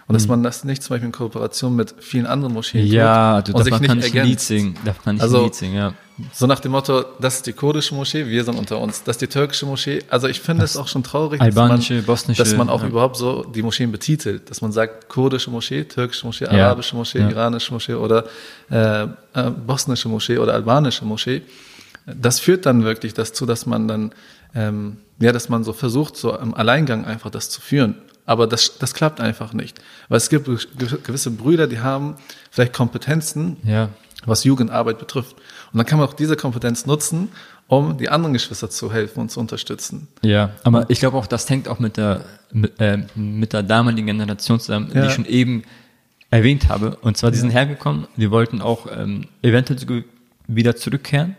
[0.08, 0.32] Und dass mhm.
[0.32, 3.80] man das nicht zum Beispiel in Kooperation mit vielen anderen Moscheen ja, tut und sich
[3.80, 4.14] nicht ergänzt.
[4.14, 4.76] Lied singen.
[4.86, 5.94] Darf man nicht also, Lied singen, ja.
[6.34, 9.04] So nach dem Motto, das ist die kurdische Moschee, wir sind unter uns.
[9.04, 10.04] Das ist die türkische Moschee.
[10.10, 12.90] Also ich finde es auch schon traurig, albanische, dass, man, bosnische, dass man auch ja.
[12.90, 14.50] überhaupt so die Moscheen betitelt.
[14.50, 16.52] Dass man sagt kurdische Moschee, türkische Moschee, ja.
[16.52, 18.26] arabische Moschee, iranische Moschee oder
[18.70, 19.08] äh, äh,
[19.66, 21.42] bosnische Moschee oder albanische Moschee.
[22.06, 24.12] Das führt dann wirklich dazu, dass man dann,
[24.56, 27.96] ähm, ja, dass man so versucht, so im Alleingang einfach das zu führen.
[28.32, 29.82] Aber das, das klappt einfach nicht.
[30.08, 30.46] Weil es gibt
[31.04, 32.16] gewisse Brüder, die haben
[32.50, 33.90] vielleicht Kompetenzen, ja.
[34.26, 35.36] was Jugendarbeit betrifft.
[35.74, 37.28] Und dann kann man auch diese Kompetenz nutzen,
[37.68, 40.08] um die anderen Geschwister zu helfen und zu unterstützen.
[40.22, 44.08] Ja, aber ich glaube auch, das hängt auch mit der, mit, äh, mit der damaligen
[44.08, 45.02] Generation zusammen, ja.
[45.02, 45.64] die ich schon eben
[46.30, 46.96] erwähnt habe.
[47.02, 50.06] Und zwar, die sind hergekommen, die wollten auch ähm, eventuell
[50.48, 51.36] wieder zurückkehren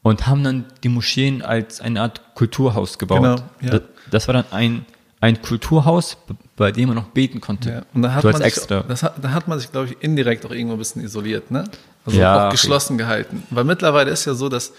[0.00, 3.20] und haben dann die Moscheen als eine Art Kulturhaus gebaut.
[3.20, 3.78] Genau, ja.
[3.78, 4.86] das, das war dann ein
[5.22, 6.16] ein Kulturhaus,
[6.56, 7.70] bei dem man noch beten konnte.
[7.70, 7.82] Ja.
[7.94, 10.50] Und da hat, man sich, das hat, da hat man sich, glaube ich, indirekt auch
[10.50, 11.62] irgendwo ein bisschen isoliert, ne?
[12.04, 13.04] Also ja, auch geschlossen okay.
[13.04, 13.44] gehalten.
[13.50, 14.72] Weil mittlerweile ist ja so, dass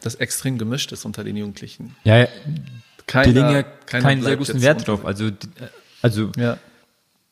[0.00, 1.96] das extrem gemischt ist unter den Jugendlichen.
[2.04, 2.28] Ja, ja.
[3.08, 5.04] Keiner, die legen ja keinen sehr guten Wert drauf.
[5.04, 5.30] Also,
[6.00, 6.58] also ja.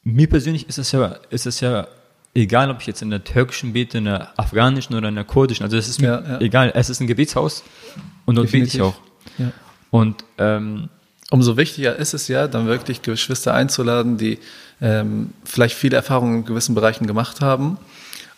[0.02, 1.86] mir persönlich ist es ja, ist es ja
[2.34, 5.62] egal, ob ich jetzt in der türkischen bete, in der afghanischen oder in der kurdischen.
[5.62, 6.72] Also es ist mir egal.
[6.74, 7.62] Es ist ein Gebetshaus
[8.24, 8.96] und dort bete ich auch.
[9.92, 10.88] Und ähm,
[11.30, 14.38] umso wichtiger ist es ja, dann wirklich Geschwister einzuladen, die
[14.80, 17.78] ähm, vielleicht viele Erfahrungen in gewissen Bereichen gemacht haben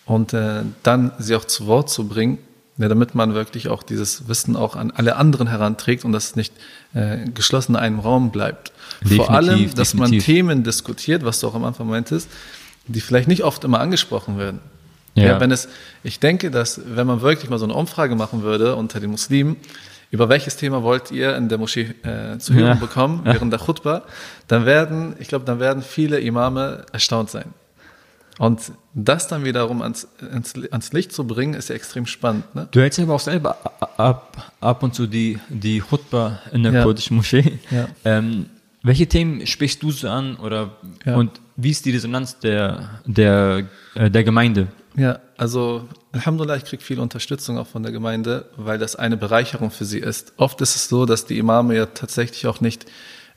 [0.06, 2.38] und äh, dann sie auch zu Wort zu bringen,
[2.78, 6.52] ja, damit man wirklich auch dieses Wissen auch an alle anderen heranträgt und das nicht
[6.94, 8.72] äh, geschlossen in einem Raum bleibt.
[9.00, 9.98] Definitiv, Vor allem, dass definitiv.
[9.98, 12.28] man Themen diskutiert, was du auch am Anfang meintest,
[12.86, 14.60] die vielleicht nicht oft immer angesprochen werden.
[15.14, 15.24] Ja.
[15.24, 15.40] ja.
[15.40, 15.68] wenn es,
[16.04, 19.56] ich denke, dass wenn man wirklich mal so eine Umfrage machen würde unter den Muslimen,
[20.10, 22.74] über welches Thema wollt ihr in der Moschee äh, zu hören ja.
[22.74, 24.02] bekommen während der Khutbah,
[24.46, 27.52] dann werden, ich glaube, dann werden viele Imame erstaunt sein.
[28.38, 32.54] Und das dann wiederum ans, ans, ans Licht zu bringen, ist ja extrem spannend.
[32.54, 32.68] Ne?
[32.70, 33.58] Du hältst aber auch selber
[33.96, 36.82] ab, ab und zu die, die Khutbah in der Ja.
[36.84, 37.58] kurdischen Moschee.
[37.70, 37.88] Ja.
[38.04, 38.46] Ähm,
[38.82, 40.70] welche Themen sprichst du so an oder
[41.04, 41.16] Ja.
[41.16, 43.66] und wie ist die Resonanz der, der,
[43.96, 44.68] äh, der Gemeinde?
[44.96, 49.70] Ja, also Alhamdulillah, ich kriege viel Unterstützung auch von der Gemeinde, weil das eine Bereicherung
[49.70, 50.32] für sie ist.
[50.36, 52.86] Oft ist es so, dass die Imame ja tatsächlich auch nicht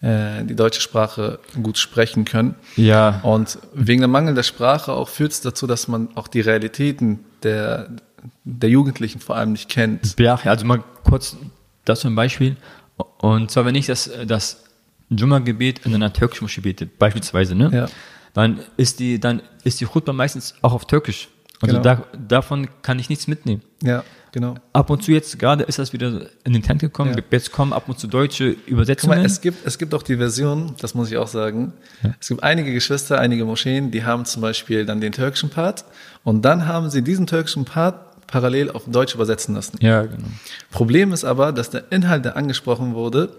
[0.01, 2.55] äh, die deutsche Sprache gut sprechen können.
[2.75, 3.19] Ja.
[3.21, 7.19] Und wegen dem Mangel der Sprache auch führt es dazu, dass man auch die Realitäten
[7.43, 7.89] der,
[8.43, 10.19] der Jugendlichen vor allem nicht kennt.
[10.19, 11.37] Ja, also mal kurz
[11.85, 12.57] dazu ein Beispiel.
[13.19, 14.63] Und zwar, wenn ich das, das
[15.09, 17.69] Jumma-Gebet in einer türkischen Moschee bete, beispielsweise, ne?
[17.73, 17.87] Ja.
[18.33, 21.27] Dann ist die, dann ist die Khutbah meistens auch auf Türkisch.
[21.61, 21.81] Also Genau.
[21.83, 23.61] da, davon kann ich nichts mitnehmen.
[23.83, 24.55] Ja, genau.
[24.73, 27.13] Ab und zu jetzt gerade ist das wieder in den Trend gekommen.
[27.15, 27.23] Ja.
[27.31, 29.19] Jetzt kommen ab und zu deutsche Guck Übersetzungen.
[29.19, 31.73] mal, es gibt, es gibt auch die Version, das muss ich auch sagen.
[32.19, 35.85] Es gibt einige Geschwister, einige Moscheen, die haben zum Beispiel dann den türkischen Part
[36.23, 39.77] und dann haben sie diesen türkischen Part parallel auf Deutsch übersetzen lassen.
[39.81, 40.23] ja, genau.
[40.71, 43.35] Problem ist aber, dass der Inhalt, der angesprochen wurde,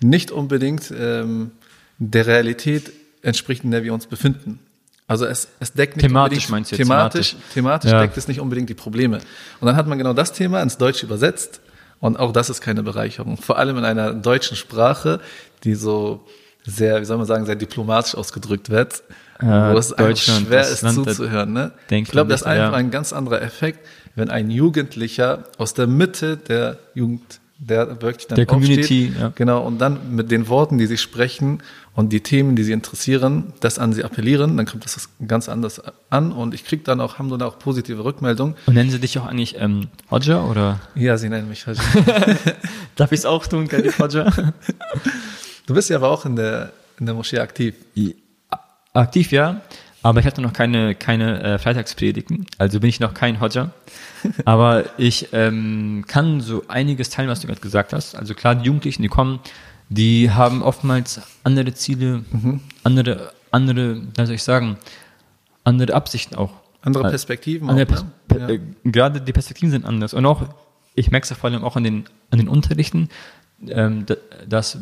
[0.00, 1.50] nicht unbedingt ähm,
[1.98, 4.60] der Realität entspricht, in der wir uns befinden.
[5.08, 7.54] Also es, es deckt nicht Thematisch unbedingt, meinst du jetzt, thematisch, thematisch?
[7.54, 8.00] thematisch Ja.
[8.02, 9.18] deckt es nicht unbedingt die Probleme.
[9.58, 11.60] Und dann hat man genau das Thema ins Deutsche übersetzt
[11.98, 13.38] und auch das ist keine Bereicherung.
[13.38, 15.20] Vor allem in einer deutschen Sprache,
[15.64, 16.26] die so
[16.64, 19.02] sehr, wie soll man sagen, sehr diplomatisch ausgedrückt wird,
[19.40, 21.54] Ja, wo es einfach Deutschland, schwer ist Land zuzuhören.
[21.54, 21.72] Ne?
[21.90, 22.78] Ich glaube, das ist einfach ja.
[22.78, 28.36] ein ganz anderer Effekt, wenn ein Jugendlicher aus der Mitte der Jugend, der wirklich dann
[28.36, 29.32] Der Community, ja.
[29.34, 31.60] genau, und dann mit den Worten, die sie sprechen
[31.94, 35.82] und die Themen, die sie interessieren, das an sie appellieren, dann kommt das ganz anders
[36.08, 38.54] an und ich kriege dann auch, Alhamdulillah, auch positive Rückmeldungen.
[38.66, 40.78] Und nennen sie dich auch eigentlich ähm, Hodja oder?
[40.94, 41.78] Ja, sie nennen mich Haji.
[42.96, 44.32] Darf ich es auch tun, Kalif Hodja?
[45.66, 47.74] Du bist ja aber auch in der, in der Moschee aktiv.
[48.92, 49.60] Aktiv ja,
[50.08, 53.70] aber ich hatte noch keine, keine äh, Freitagspredigten, also bin ich noch kein Hodja.
[54.44, 58.16] aber ich ähm, kann so einiges teilen, was du gerade gesagt hast.
[58.16, 59.40] Also klar, die Jugendlichen, die kommen,
[59.88, 62.24] die haben oftmals andere Ziele,
[62.84, 64.76] andere, andere, wie soll ich sagen,
[65.64, 66.52] andere Absichten auch.
[66.82, 68.10] Andere Äh, Perspektiven Andere auch, Pers ne?
[68.28, 70.14] per- äh, Gerade die Perspektiven sind anders.
[70.14, 70.42] Und auch,
[70.94, 73.08] ich merke es ja vor allem auch an den, an den Unterrichten,
[73.66, 74.16] ähm, da-
[74.48, 74.78] dass,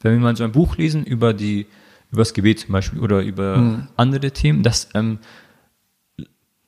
[0.00, 1.66] wenn wir mal so ein Buch lesen über die,
[2.12, 3.88] über das Gebet zum Beispiel oder über Mhm.
[3.96, 5.18] andere Themen, dass ähm,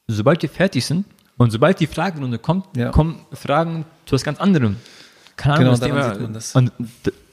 [0.07, 1.05] sobald wir fertig sind
[1.37, 2.91] und sobald die Fragerunde kommt, Ja.
[2.91, 4.77] kommen Fragen zu was ganz anderem.
[5.37, 6.55] Keine Ahnung, Genau, das Thema, das.
[6.55, 6.73] Und,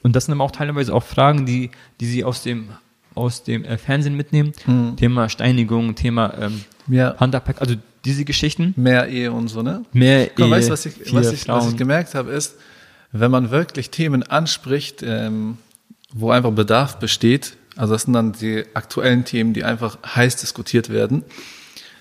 [0.02, 1.70] und das sind aber auch teilweise auch Fragen, die,
[2.00, 2.70] die sie aus dem,
[3.14, 4.52] aus dem äh, Fernsehen mitnehmen.
[4.66, 4.96] Mhm.
[4.96, 7.14] Thema Steinigung, Thema ähm, Ja.
[7.18, 8.74] Handabpack, also diese Geschichten.
[8.76, 9.84] Mehr Ehe und so, ne?
[9.92, 12.56] Mehr mal, Ehe, weißt du, was ich, was, ich, was ich gemerkt habe, ist,
[13.12, 15.58] wenn man wirklich Themen anspricht, ähm,
[16.12, 20.90] wo einfach Bedarf besteht, also das sind dann die aktuellen Themen, die einfach heiß diskutiert
[20.90, 21.24] werden,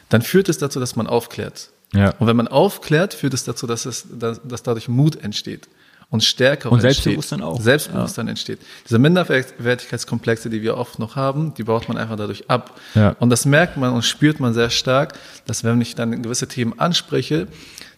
[0.10, 1.70] dann führt es dazu, dass man aufklärt.
[1.94, 2.14] Ja.
[2.20, 5.68] Und wenn man aufklärt, führt es dazu, dass, es, dass, dass dadurch Mut entsteht
[6.10, 7.04] und Stärke Und entsteht.
[7.04, 7.62] Selbstbewusstsein auch.
[7.62, 8.60] Selbstbewusstsein entsteht.
[8.88, 12.80] Diese Minderwertigkeitskomplexe, die wir oft noch haben, die baut man einfach dadurch ab.
[12.96, 13.16] Ja.
[13.20, 15.14] Und das merkt man und spürt man sehr stark,
[15.46, 17.48] dass wenn ich dann gewisse Themen anspreche,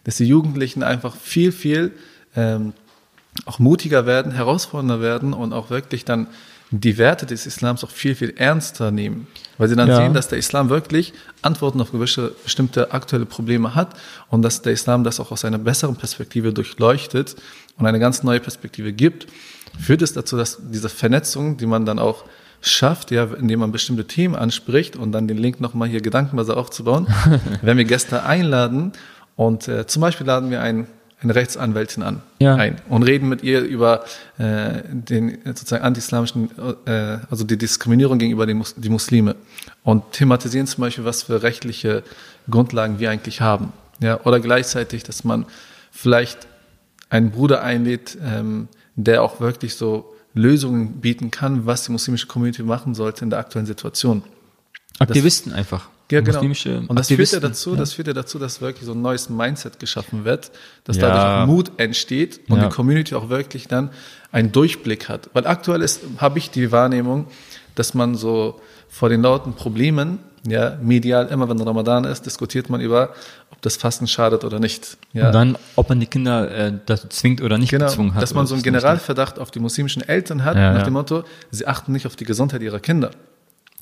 [0.04, 1.92] dass die Jugendlichen einfach viel, viel
[2.36, 2.74] ähm,
[3.46, 6.28] auch mutiger werden, herausfordernder werden und auch wirklich dann
[6.80, 9.28] die Werte des Islams auch viel, viel ernster nehmen.
[9.60, 9.98] Weil sie dann Ja.
[9.98, 13.96] sehen, dass der Islam wirklich Antworten auf gewisse bestimmte aktuelle Probleme hat
[14.30, 17.36] und dass der Islam das auch aus einer besseren Perspektive durchleuchtet
[17.78, 19.28] und eine ganz neue Perspektive gibt,
[19.80, 22.26] führt es dazu, dass diese Vernetzung, die man dann auch
[22.62, 27.08] schafft, ja, indem man bestimmte Themen anspricht und dann den Link nochmal hier Gedankenbase aufzubauen,
[27.62, 28.94] wenn wir Gäste einladen
[29.36, 30.88] und äh, zum Beispiel laden wir einen
[31.24, 32.56] eine Rechtsanwältin an Ja.
[32.56, 34.04] ein und reden mit ihr über
[34.38, 36.50] äh, den sozusagen anti-islamischen,
[36.86, 39.36] äh, also die Diskriminierung gegenüber den Mus die Muslime
[39.84, 42.04] und thematisieren zum Beispiel, was für rechtliche
[42.50, 43.74] Grundlagen wir eigentlich haben.
[44.00, 45.46] Ja, oder gleichzeitig, dass man
[45.92, 46.48] vielleicht
[47.10, 52.64] einen Bruder einlädt, ähm, der auch wirklich so Lösungen bieten kann, was die muslimische Community
[52.64, 54.24] machen sollte in der aktuellen Situation.
[55.00, 55.90] Aktivisten einfach.
[56.12, 56.42] Ja, genau.
[56.42, 59.80] Und das führt ja dazu, das führt ja dazu, dass wirklich so ein neues Mindset
[59.80, 60.52] geschaffen wird,
[60.84, 61.08] dass Ja.
[61.10, 62.68] dadurch Mut entsteht und Ja.
[62.68, 63.90] die Community auch wirklich dann
[64.32, 65.30] einen Durchblick hat.
[65.34, 67.28] Weil aktuell ist, habe ich die Wahrnehmung,
[67.76, 72.82] dass man so vor den lauten Problemen, ja, medial, immer wenn Ramadan ist, diskutiert man
[72.82, 73.10] über,
[73.50, 74.98] ob das Fasten schadet oder nicht.
[75.14, 75.28] Ja.
[75.28, 78.22] Und dann, ob man die Kinder äh, dazu zwingt oder nicht Genau, gezwungen hat.
[78.22, 78.62] dass man so einen.
[78.64, 80.84] Generalverdacht auf die muslimischen Eltern hat, Ja, nach ja.
[80.86, 83.12] dem Motto, sie achten nicht auf die Gesundheit ihrer Kinder.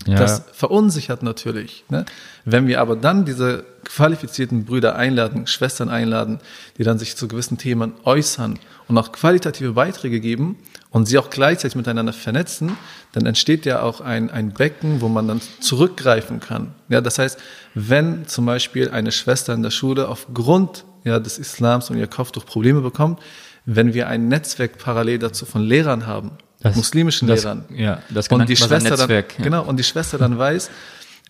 [0.05, 0.15] Ja.
[0.15, 1.83] Das verunsichert natürlich.
[1.89, 2.05] Ne?
[2.45, 6.39] Wenn wir aber dann diese qualifizierten Brüder einladen, Schwestern einladen,
[6.77, 10.57] die dann sich zu gewissen Themen äußern und auch qualitative Beiträge geben
[10.89, 12.77] und sie auch gleichzeitig miteinander vernetzen,
[13.13, 16.73] dann entsteht ja auch ein, ein Becken, wo man dann zurückgreifen kann.
[16.89, 17.39] Ja, das heißt,
[17.73, 22.45] wenn zum Beispiel eine Schwester in der Schule aufgrund ja, des Islams und ihr Kopftuch
[22.45, 23.19] Probleme bekommt,
[23.65, 28.27] wenn wir ein Netzwerk parallel dazu von Lehrern haben, Das- muslimischen das- Lehrern, ja, das
[28.27, 29.43] und die Schwester Netzwerk, dann, ja.
[29.43, 30.69] genau, und die Schwester dann weiß,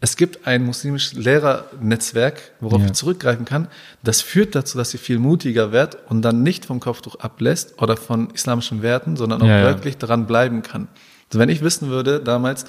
[0.04, 2.88] es gibt ein muslimisches Lehrernetzwerk, worauf Ja.
[2.88, 3.68] ich zurückgreifen kann.
[4.04, 7.96] Das führt dazu, dass sie viel mutiger wird und dann nicht vom Kopftuch ablässt oder
[7.98, 10.88] von islamischen Werten, sondern auch Ja, wirklich daran bleiben kann.
[11.30, 12.66] Also wenn ich wissen würde, damals,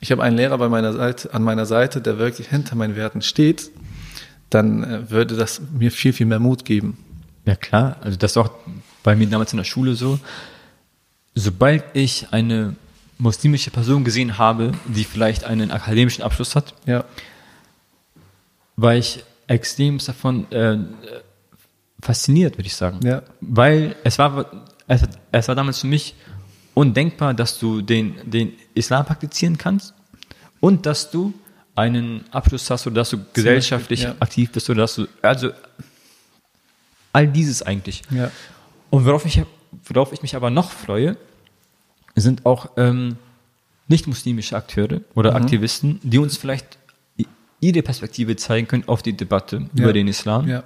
[0.00, 3.20] ich habe einen Lehrer bei meiner Seite, an meiner Seite, der wirklich hinter meinen Werten
[3.20, 3.70] steht,
[4.50, 6.98] dann äh, würde das mir viel, viel mehr Mut geben.
[7.46, 8.50] Ja klar, also das ist auch
[9.02, 10.18] bei mir damals in der Schule so.
[11.38, 12.74] Sobald ich eine
[13.18, 17.04] muslimische Person gesehen habe, die vielleicht einen akademischen Abschluss hat, Ja,
[18.76, 20.78] war ich extrem davon äh,
[22.02, 23.00] fasziniert, würde ich sagen.
[23.04, 23.22] Ja.
[23.40, 26.14] Weil es war, es, es war damals für mich
[26.74, 29.94] undenkbar, dass du den, den Islam praktizieren kannst
[30.60, 31.32] und dass du
[31.74, 34.14] einen Abschluss hast oder dass du gesellschaftlich ja.
[34.20, 35.50] aktiv bist oder dass du, also
[37.12, 38.02] all dieses eigentlich.
[38.10, 38.30] ja,
[38.90, 39.42] Und worauf ich,
[39.84, 41.16] worauf ich mich aber noch freue,
[42.14, 43.16] sind auch ähm,
[43.88, 45.36] nicht-muslimische Akteure oder Mhm.
[45.36, 46.78] Aktivisten, die uns vielleicht
[47.60, 49.82] ihre Perspektive zeigen können auf die Debatte Ja.
[49.84, 50.48] über den Islam.
[50.48, 50.62] ja.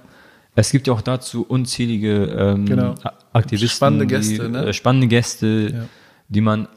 [0.53, 2.95] Es gibt ja auch dazu unzählige ähm, Genau.
[3.31, 4.65] Aktivisten, Spannende Gäste, die, ne?
[4.65, 5.85] äh, spannende Gäste, Ja.
[6.27, 6.67] die man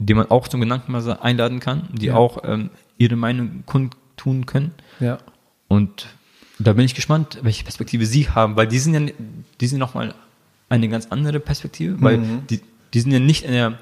[0.00, 4.72] die man auch zum Gedankenmaß einladen kann, die auch ähm, ihre Meinung kundtun können.
[5.66, 6.06] Und
[6.60, 9.12] da bin ich gespannt, welche Perspektive Sie haben, weil die sind ja,
[9.60, 10.14] die sind nochmal
[10.68, 12.46] eine ganz andere Perspektive, weil Mhm.
[12.50, 12.60] die,
[12.94, 13.78] die sind ja nicht in der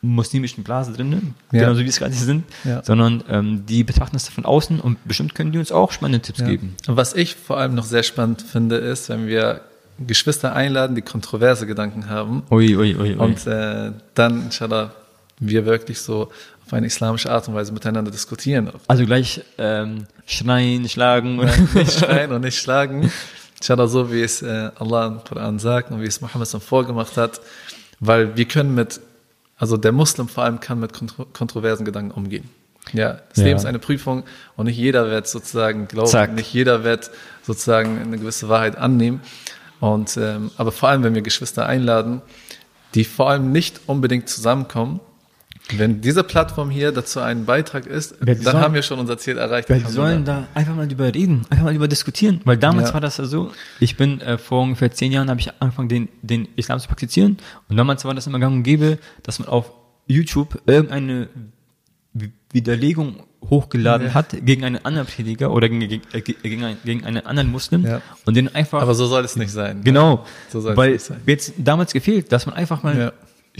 [0.00, 1.60] muslimischen Blase drin, Ja.
[1.60, 2.84] genauso wie es gerade sind, Ja.
[2.84, 6.38] sondern ähm, die betrachten es von außen und bestimmt können die uns auch spannende Tipps
[6.40, 6.46] Ja.
[6.46, 6.76] geben.
[6.86, 9.60] Und was ich vor allem noch sehr spannend finde, ist, wenn wir
[10.06, 13.14] Geschwister einladen, die kontroverse Gedanken haben Ui, ui, ui, ui.
[13.16, 14.92] und äh, dann, inshallah,
[15.40, 16.30] wir wirklich so
[16.64, 18.70] auf eine islamische Art und Weise miteinander diskutieren.
[18.86, 21.40] also gleich ähm, schreien, schlagen.
[21.74, 23.10] nicht schreien und nicht schlagen.
[23.60, 27.16] Inshallah, so wie es äh, Allah im Koran sagt und wie es Mohammed dann vorgemacht
[27.16, 27.40] hat,
[28.00, 29.00] weil wir können mit,
[29.56, 32.48] also der Muslim vor allem kann mit kontro kontroversen Gedanken umgehen.
[32.92, 33.44] Ja, das Ja.
[33.44, 34.22] Leben ist eine Prüfung
[34.56, 36.32] und nicht jeder wird sozusagen glauben, Zack.
[36.34, 37.10] nicht jeder wird
[37.42, 39.20] sozusagen eine gewisse Wahrheit annehmen.
[39.80, 42.22] Und ähm, aber vor allem, wenn wir Geschwister einladen,
[42.94, 45.00] die vor allem nicht unbedingt zusammenkommen,
[45.76, 49.18] wenn diese Plattform hier dazu ein Beitrag ist, Ja, dann sollen- haben wir schon unser
[49.18, 49.68] Ziel erreicht.
[49.68, 52.40] Weil die sollen da einfach mal drüber reden, einfach mal drüber diskutieren.
[52.44, 52.94] Weil damals Ja.
[52.94, 56.08] war das ja so, ich bin äh, vor ungefähr zehn Jahren habe ich angefangen, den,
[56.22, 57.36] den Islam zu praktizieren.
[57.68, 59.70] Und damals war das immer gang und gäbe, dass man auf
[60.06, 61.28] YouTube irgendeine
[62.52, 63.16] Widerlegung
[63.50, 64.14] hochgeladen Ja.
[64.14, 67.84] hat gegen einen anderen Prediger oder gegen, gegen, äh, gegen, einen, gegen einen anderen Muslim
[67.84, 68.00] Ja.
[68.24, 69.82] und den einfach Aber so soll es nicht sein.
[69.84, 71.20] genau, So soll es weil nicht sein.
[71.26, 73.12] jetzt damals gefehlt, dass man einfach mal.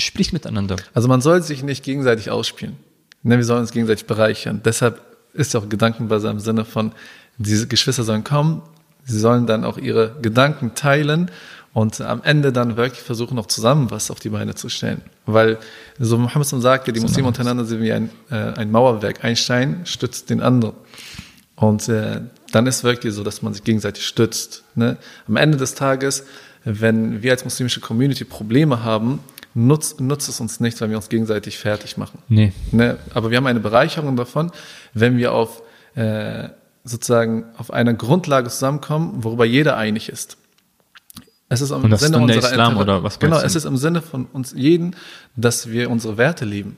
[0.05, 0.77] Spricht miteinander.
[0.95, 2.77] Also man soll sich nicht gegenseitig ausspielen.
[3.23, 4.61] Ne, wir sollen uns gegenseitig bereichern.
[4.65, 5.01] Deshalb
[5.33, 6.93] ist auch Gedankenbase im Sinne von,
[7.39, 8.63] diese Geschwister sollen kommen,
[9.05, 11.31] sie sollen dann auch ihre Gedanken teilen
[11.73, 15.03] und am Ende dann wirklich versuchen, auch zusammen was auf die Beine zu stellen.
[15.27, 15.59] Weil,
[15.99, 19.25] so Mohammed sagte, die Muslime untereinander sind wie ein, äh, ein Mauerwerk.
[19.25, 20.75] Ein Stein stützt den anderen.
[21.55, 24.65] Und äh, dann ist wirklich so, dass man sich gegenseitig stützt.
[24.75, 24.97] Ne?
[25.27, 26.25] Am Ende des Tages,
[26.65, 29.21] wenn wir als muslimische Community Probleme haben,
[29.59, 32.21] nutzt, nutzt es uns nicht, weil wir uns gegenseitig fertig machen.
[32.29, 32.53] Nee.
[32.71, 32.99] Ne?
[33.13, 34.53] Aber wir haben eine Bereicherung davon,
[34.95, 35.63] wenn wir auf
[35.95, 36.49] äh,
[36.85, 40.39] sozusagen auf einer Grundlage zusammenkommen, worüber jeder einig ist.
[41.49, 43.57] Es ist im Und das ist Sinne dann der Islam Inter- oder was Genau, es
[43.57, 44.95] ist im Sinne von uns jeden,
[45.35, 46.77] dass wir unsere Werte leben.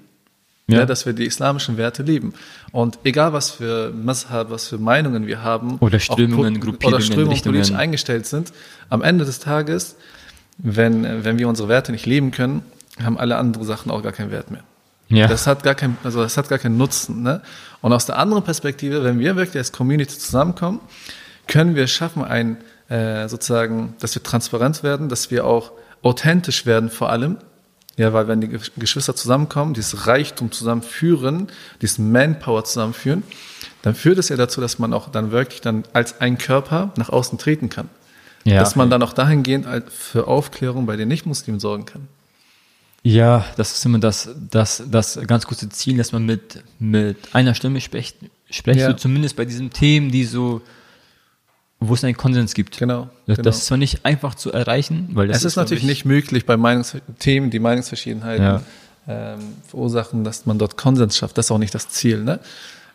[0.67, 0.79] Ja.
[0.79, 0.87] Ja.
[0.87, 2.33] dass wir die islamischen Werte leben.
[2.71, 7.43] Und egal was für Mazhab, was für Meinungen wir haben, Oder Strömungen, Gruppierungen, oder Strömungen
[7.43, 8.53] politisch eingestellt sind,
[8.89, 9.97] am Ende des Tages,
[10.63, 12.63] wenn, wenn wir unsere Werte nicht leben können,
[13.03, 14.63] haben alle anderen Sachen auch gar keinen Wert mehr.
[15.09, 15.27] Ja.
[15.27, 17.23] Das hat gar kein, also das hat gar keinen Nutzen.
[17.23, 17.43] Ne?
[17.81, 20.81] Und aus der anderen Perspektive, wenn wir wirklich als Community zusammenkommen,
[21.49, 26.91] können wir schaffen, ein äh, sozusagen, dass wir transparent werden, dass wir auch authentisch werden
[26.91, 27.39] vor allem.
[27.97, 31.49] Ja, weil wenn die Ge- Geschwister zusammenkommen, dieses Reichtum zusammenführen,
[31.83, 33.25] dieses Manpower zusammenführen,
[33.83, 37.09] dann führt es ja dazu, dass man auch dann wirklich dann als ein Körper nach
[37.09, 37.89] außen treten kann.
[38.45, 38.61] Ja.
[38.61, 42.09] Dass man dann auch dahingehend für Aufklärung bei den Nicht-Muslimen sorgen kann.
[43.03, 47.55] Ja, das ist immer das, das, das ganz große Ziel, dass man mit, mit einer
[47.55, 48.17] Stimme spricht,
[48.51, 48.89] spricht Ja.
[48.91, 50.61] so zumindest bei diesen Themen, die so,
[51.81, 52.77] wo es einen Konsens gibt.
[52.79, 53.49] Genau, Das, genau.
[53.51, 56.57] ist zwar nicht einfach zu erreichen, weil das Es ist natürlich glaub nicht möglich, bei
[56.59, 58.63] Meinungsthemen die Meinungsverschiedenheiten Ja.
[59.09, 61.39] ähm, verursachen, dass man dort Konsens schafft.
[61.39, 62.23] Das ist auch nicht das Ziel.
[62.23, 62.39] Ne?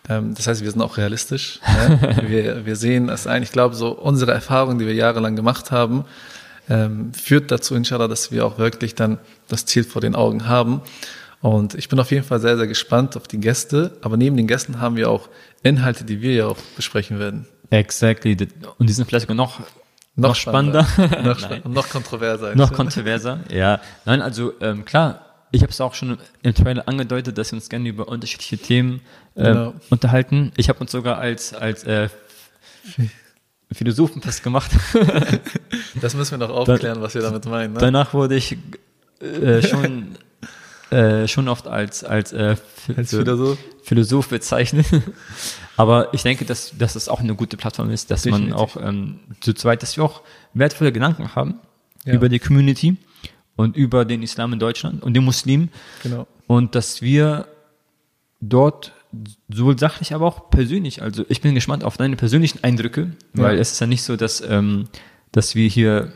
[0.09, 1.59] Ähm, das heißt, wir sind auch realistisch.
[1.67, 2.17] Ne?
[2.27, 3.43] wir, wir sehen es ein.
[3.43, 6.05] Ich glaube, so unsere Erfahrung, die wir jahrelang gemacht haben,
[6.69, 10.81] ähm, führt dazu, inshallah, dass wir auch wirklich dann das Ziel vor den Augen haben.
[11.41, 13.97] Und ich bin auf jeden Fall sehr, sehr gespannt auf die Gäste.
[14.01, 15.29] Aber neben den Gästen haben wir auch
[15.63, 17.47] Inhalte, die wir ja auch besprechen werden.
[17.69, 18.35] Exactly.
[18.77, 19.59] Und die sind vielleicht noch, noch,
[20.15, 20.87] noch spannender.
[21.23, 21.69] noch, spannender.
[21.69, 22.55] noch kontroverser.
[22.55, 23.79] Noch kontroverser, ja.
[24.05, 25.24] Nein, also ähm, klar,
[25.55, 29.01] ich habe es auch schon im Trailer angedeutet, dass wir uns gerne über unterschiedliche Themen
[29.35, 29.73] äh, genau.
[29.89, 30.51] unterhalten.
[30.57, 32.09] Ich habe uns sogar als, als äh,
[33.71, 34.71] Philosophen festgemacht.
[36.01, 37.73] das müssen wir noch aufklären, was wir damit meinen.
[37.73, 37.79] Ne?
[37.79, 38.57] Danach wurde ich
[39.21, 40.17] äh, schon,
[40.91, 42.57] äh, schon oft als, als, äh,
[42.95, 43.57] als Philosoph?
[43.83, 44.87] Philosoph bezeichnet.
[45.77, 48.49] Aber ich denke, dass, dass es auch eine gute Plattform ist, dass Definitiv.
[48.49, 50.21] man auch ähm, zu zweit, dass wir auch
[50.53, 51.55] wertvolle Gedanken haben
[52.05, 52.13] ja.
[52.13, 52.97] über die Community
[53.55, 55.69] und über den Islam in Deutschland und den Muslimen.
[56.03, 56.27] Genau.
[56.47, 57.47] Und dass wir
[58.41, 58.93] dort
[59.49, 63.61] sowohl sachlich, aber auch persönlich, also ich bin gespannt auf deine persönlichen Eindrücke, weil ja.
[63.61, 64.87] es ist ja nicht so, dass, ähm,
[65.31, 66.11] dass wir hier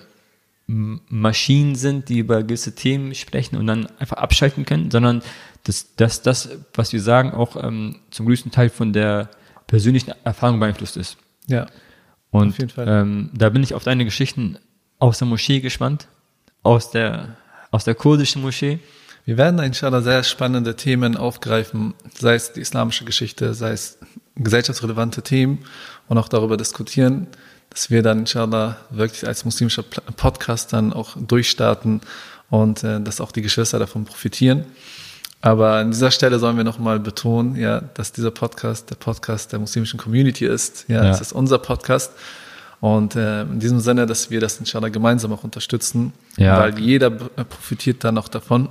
[0.67, 5.23] Maschinen sind, die über gewisse Themen sprechen und dann einfach abschalten können, sondern
[5.63, 9.29] dass, dass das, was wir sagen, auch ähm, zum größten Teil von der
[9.65, 11.17] persönlichen Erfahrung beeinflusst ist.
[11.47, 11.67] Ja.
[12.29, 12.87] Und auf jeden Fall.
[12.87, 14.59] Ähm, da bin ich auf deine Geschichten
[14.99, 16.07] aus der Moschee gespannt,
[16.63, 17.37] aus der,
[17.71, 18.79] aus der kurdischen Moschee.
[19.25, 23.99] Wir werden inshallah sehr spannende Themen aufgreifen, sei es die islamische Geschichte, sei es
[24.35, 25.59] gesellschaftsrelevante Themen
[26.07, 27.27] und auch darüber diskutieren,
[27.69, 32.01] dass wir dann inshallah wirklich als muslimischer Podcast dann auch durchstarten
[32.49, 34.65] und äh, dass auch die Geschwister davon profitieren.
[35.41, 39.59] Aber an dieser Stelle sollen wir nochmal betonen, ja, dass dieser Podcast der Podcast der
[39.59, 40.85] muslimischen Community ist.
[40.89, 41.11] Ja, ja.
[41.11, 42.11] es ist unser Podcast.
[42.81, 46.59] Und äh, in diesem Sinne, dass wir das inshallah gemeinsam auch unterstützen, ja.
[46.59, 48.69] weil jeder äh, profitiert dann auch davon.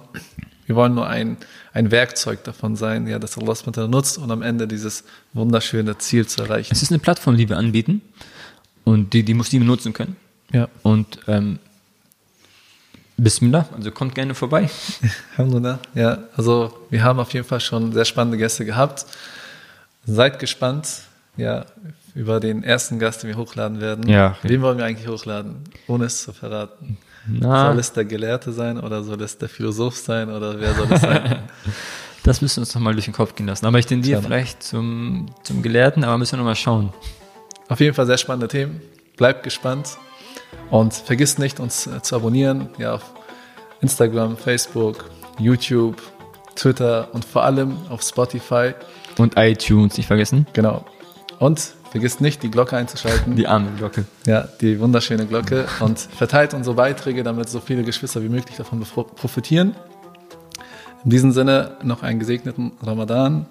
[0.64, 1.36] Wir wollen nur ein,
[1.72, 6.26] ein Werkzeug davon sein, ja, das Allah SWT nutzt und am Ende dieses wunderschöne Ziel
[6.26, 6.72] zu erreichen.
[6.72, 8.02] Es ist eine Plattform, die wir anbieten
[8.84, 10.16] und die die Muslime nutzen können.
[10.52, 10.68] Ja.
[10.82, 11.58] Und ähm,
[13.18, 14.70] Bismillah, also kommt gerne vorbei.
[15.36, 19.06] Alhamdulillah, ja, also wir haben auf jeden Fall schon sehr spannende Gäste gehabt.
[20.06, 21.02] Seid gespannt,
[21.36, 21.66] ja,
[22.14, 24.08] über den ersten Gast, den wir hochladen werden.
[24.08, 24.36] Ja.
[24.42, 26.98] Wen wollen wir eigentlich hochladen, ohne es zu verraten?
[27.26, 27.70] Na.
[27.70, 31.00] Soll es der Gelehrte sein oder soll es der Philosoph sein oder wer soll es
[31.00, 31.42] sein?
[32.22, 33.66] das müssen wir uns nochmal durch den Kopf gehen lassen.
[33.66, 36.92] Aber ich tendiere vielleicht zum, zum Gelehrten, aber müssen wir nochmal schauen.
[37.68, 38.80] Auf jeden Fall sehr spannende Themen.
[39.16, 39.98] Bleibt gespannt
[40.70, 42.70] und vergisst nicht, uns äh, zu abonnieren.
[42.78, 43.04] Ja, auf
[43.80, 46.00] Instagram, Facebook, YouTube,
[46.54, 48.72] Twitter und vor allem auf Spotify.
[49.18, 50.46] Und iTunes, nicht vergessen.
[50.52, 50.84] Genau.
[51.38, 53.36] Und vergisst nicht, die Glocke einzuschalten.
[53.36, 54.04] Die arme Glocke.
[54.26, 55.66] Ja, die wunderschöne Glocke.
[55.80, 59.74] Und verteilt unsere Beiträge, damit so viele Geschwister wie möglich davon profitieren.
[61.04, 63.46] In diesem Sinne noch einen gesegneten Ramadan.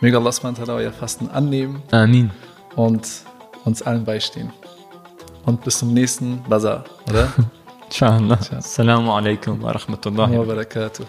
[0.00, 1.82] Möge Allah euer Fasten annehmen.
[1.90, 2.30] Amin.
[2.76, 3.08] Und
[3.64, 4.52] uns allen beistehen.
[5.44, 7.32] Und bis zum nächsten Bazar, oder?
[7.86, 8.38] Inshallah.
[8.56, 11.04] Assalamu alaikum wa rahmatullahi wa barakatuh.